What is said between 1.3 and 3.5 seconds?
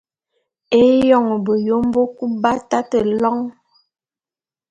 beyom bekub b’atate lôň.